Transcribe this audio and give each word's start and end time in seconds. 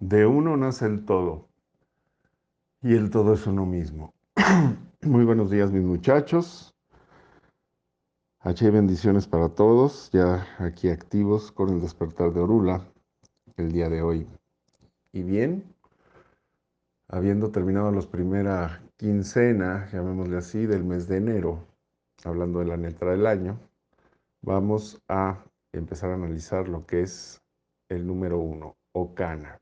De 0.00 0.26
uno 0.26 0.56
nace 0.56 0.86
el 0.86 1.04
todo 1.04 1.48
y 2.82 2.94
el 2.94 3.10
todo 3.10 3.34
es 3.34 3.46
uno 3.46 3.64
mismo. 3.64 4.12
Muy 5.02 5.24
buenos 5.24 5.50
días 5.50 5.70
mis 5.70 5.84
muchachos. 5.84 6.74
H 8.40 8.70
bendiciones 8.70 9.28
para 9.28 9.50
todos, 9.50 10.10
ya 10.10 10.48
aquí 10.58 10.88
activos 10.90 11.52
con 11.52 11.70
el 11.70 11.80
despertar 11.80 12.32
de 12.32 12.40
Orula 12.40 12.84
el 13.56 13.70
día 13.70 13.88
de 13.88 14.02
hoy. 14.02 14.26
Y 15.12 15.22
bien, 15.22 15.64
habiendo 17.08 17.52
terminado 17.52 17.92
la 17.92 18.02
primera 18.02 18.82
quincena, 18.96 19.88
llamémosle 19.92 20.36
así, 20.36 20.66
del 20.66 20.82
mes 20.82 21.06
de 21.06 21.18
enero, 21.18 21.64
hablando 22.24 22.58
de 22.58 22.66
la 22.66 22.76
letra 22.76 23.12
del 23.12 23.28
año, 23.28 23.60
vamos 24.42 25.00
a 25.08 25.38
empezar 25.72 26.10
a 26.10 26.14
analizar 26.14 26.68
lo 26.68 26.84
que 26.84 27.02
es 27.02 27.40
el 27.88 28.06
número 28.06 28.38
uno, 28.40 28.76
Okana 28.92 29.60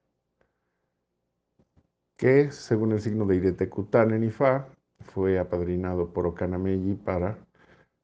que 2.23 2.53
según 2.53 2.93
el 2.93 3.01
signo 3.01 3.27
de 3.27 3.35
Irete 3.35 3.69
Kutanen 3.69 4.23
Ifa, 4.23 4.69
fue 5.07 5.41
apadrinado 5.41 6.13
por 6.13 6.25
Okanameji 6.29 6.95
para 6.95 7.37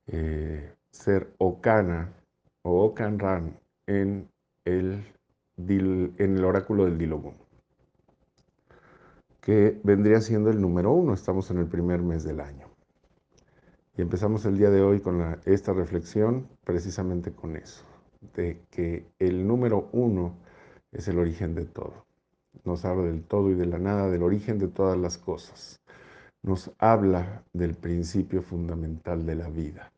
eh, 0.08 0.72
ser 0.90 1.32
Okana 1.38 2.12
o 2.62 2.82
Okanran 2.82 3.56
en 3.86 4.28
el, 4.64 5.04
en 5.56 6.36
el 6.36 6.44
oráculo 6.44 6.86
del 6.86 6.98
Dilogun, 6.98 7.36
que 9.40 9.78
vendría 9.84 10.20
siendo 10.20 10.50
el 10.50 10.60
número 10.60 10.90
uno. 10.90 11.14
Estamos 11.14 11.52
en 11.52 11.58
el 11.58 11.66
primer 11.66 12.02
mes 12.02 12.24
del 12.24 12.40
año. 12.40 12.66
Y 13.96 14.02
empezamos 14.02 14.44
el 14.46 14.58
día 14.58 14.70
de 14.70 14.82
hoy 14.82 14.98
con 14.98 15.38
esta 15.44 15.72
reflexión 15.72 16.48
precisamente 16.64 17.30
con 17.30 17.54
eso, 17.54 17.84
de 18.34 18.62
que 18.68 19.06
el 19.20 19.46
número 19.46 19.88
uno 19.92 20.34
es 20.90 21.06
el 21.06 21.20
origen 21.20 21.54
de 21.54 21.66
todo 21.66 22.08
nos 22.68 22.84
habla 22.84 23.04
del 23.04 23.24
todo 23.24 23.50
y 23.50 23.54
de 23.54 23.64
la 23.64 23.78
nada, 23.78 24.10
del 24.10 24.22
origen 24.22 24.58
de 24.58 24.68
todas 24.68 24.98
las 24.98 25.16
cosas. 25.16 25.80
Nos 26.42 26.70
habla 26.78 27.42
del 27.54 27.74
principio 27.74 28.42
fundamental 28.42 29.24
de 29.24 29.34
la 29.34 29.48
vida. 29.48 29.90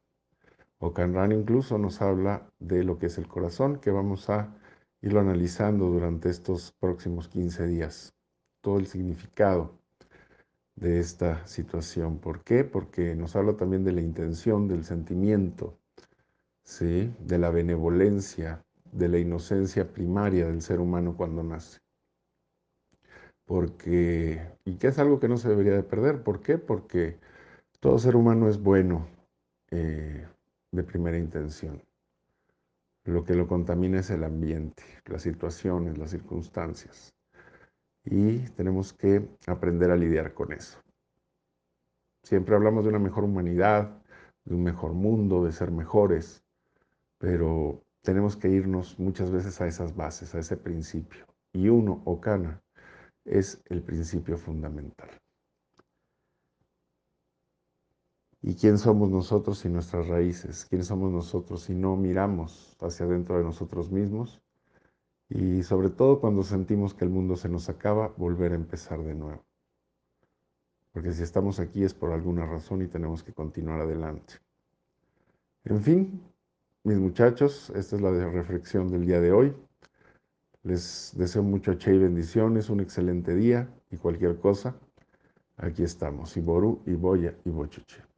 Ocanran 0.78 1.32
incluso 1.32 1.78
nos 1.78 2.00
habla 2.00 2.48
de 2.60 2.84
lo 2.84 2.96
que 2.96 3.06
es 3.06 3.18
el 3.18 3.26
corazón, 3.26 3.80
que 3.80 3.90
vamos 3.90 4.30
a 4.30 4.54
irlo 5.02 5.18
analizando 5.18 5.86
durante 5.86 6.30
estos 6.30 6.72
próximos 6.78 7.28
15 7.28 7.66
días. 7.66 8.14
Todo 8.62 8.78
el 8.78 8.86
significado 8.86 9.72
de 10.76 11.00
esta 11.00 11.44
situación. 11.48 12.18
¿Por 12.18 12.44
qué? 12.44 12.62
Porque 12.62 13.16
nos 13.16 13.34
habla 13.34 13.56
también 13.56 13.84
de 13.84 13.92
la 13.92 14.00
intención, 14.00 14.68
del 14.68 14.84
sentimiento, 14.84 15.76
¿sí? 16.62 17.12
de 17.18 17.38
la 17.38 17.50
benevolencia, 17.50 18.64
de 18.92 19.08
la 19.08 19.18
inocencia 19.18 19.92
primaria 19.92 20.46
del 20.46 20.62
ser 20.62 20.78
humano 20.78 21.16
cuando 21.16 21.42
nace 21.42 21.80
porque, 23.50 24.40
y 24.64 24.76
que 24.76 24.86
es 24.86 25.00
algo 25.00 25.18
que 25.18 25.26
no 25.26 25.36
se 25.36 25.48
debería 25.48 25.72
de 25.72 25.82
perder. 25.82 26.22
¿Por 26.22 26.40
qué? 26.40 26.56
Porque 26.56 27.18
todo 27.80 27.98
ser 27.98 28.14
humano 28.14 28.48
es 28.48 28.62
bueno 28.62 29.08
eh, 29.72 30.24
de 30.70 30.82
primera 30.84 31.18
intención. 31.18 31.82
Lo 33.06 33.24
que 33.24 33.34
lo 33.34 33.48
contamina 33.48 33.98
es 33.98 34.10
el 34.10 34.22
ambiente, 34.22 34.84
las 35.06 35.22
situaciones, 35.22 35.98
las 35.98 36.12
circunstancias. 36.12 37.12
Y 38.04 38.38
tenemos 38.50 38.92
que 38.92 39.28
aprender 39.48 39.90
a 39.90 39.96
lidiar 39.96 40.32
con 40.32 40.52
eso. 40.52 40.78
Siempre 42.22 42.54
hablamos 42.54 42.84
de 42.84 42.90
una 42.90 43.00
mejor 43.00 43.24
humanidad, 43.24 44.00
de 44.44 44.54
un 44.54 44.62
mejor 44.62 44.92
mundo, 44.92 45.44
de 45.44 45.50
ser 45.50 45.72
mejores, 45.72 46.44
pero 47.18 47.82
tenemos 48.02 48.36
que 48.36 48.48
irnos 48.48 48.96
muchas 49.00 49.32
veces 49.32 49.60
a 49.60 49.66
esas 49.66 49.96
bases, 49.96 50.36
a 50.36 50.38
ese 50.38 50.56
principio. 50.56 51.26
Y 51.52 51.68
uno, 51.68 52.00
Okana, 52.04 52.62
es 53.24 53.62
el 53.66 53.82
principio 53.82 54.36
fundamental. 54.36 55.10
¿Y 58.42 58.54
quién 58.54 58.78
somos 58.78 59.10
nosotros 59.10 59.64
y 59.64 59.68
nuestras 59.68 60.08
raíces? 60.08 60.64
¿Quién 60.64 60.82
somos 60.82 61.12
nosotros 61.12 61.64
si 61.64 61.74
no 61.74 61.96
miramos 61.96 62.76
hacia 62.80 63.04
adentro 63.04 63.36
de 63.36 63.44
nosotros 63.44 63.90
mismos? 63.90 64.40
Y 65.28 65.62
sobre 65.62 65.90
todo 65.90 66.20
cuando 66.20 66.42
sentimos 66.42 66.94
que 66.94 67.04
el 67.04 67.10
mundo 67.10 67.36
se 67.36 67.50
nos 67.50 67.68
acaba, 67.68 68.08
volver 68.16 68.52
a 68.52 68.56
empezar 68.56 69.02
de 69.02 69.14
nuevo. 69.14 69.44
Porque 70.92 71.12
si 71.12 71.22
estamos 71.22 71.60
aquí 71.60 71.84
es 71.84 71.94
por 71.94 72.12
alguna 72.12 72.46
razón 72.46 72.82
y 72.82 72.88
tenemos 72.88 73.22
que 73.22 73.32
continuar 73.32 73.82
adelante. 73.82 74.34
En 75.64 75.82
fin, 75.82 76.22
mis 76.82 76.98
muchachos, 76.98 77.70
esta 77.76 77.96
es 77.96 78.02
la 78.02 78.10
reflexión 78.10 78.90
del 78.90 79.04
día 79.04 79.20
de 79.20 79.32
hoy. 79.32 79.54
Les 80.62 81.12
deseo 81.16 81.42
mucho 81.42 81.78
che 81.78 81.94
y 81.94 81.98
bendiciones, 81.98 82.68
un 82.68 82.80
excelente 82.80 83.34
día 83.34 83.68
y 83.90 83.96
cualquier 83.96 84.38
cosa. 84.38 84.76
Aquí 85.56 85.82
estamos, 85.82 86.36
Iboru, 86.36 86.82
Iboya 86.86 87.34
y 87.44 87.50
Bochuche. 87.50 88.09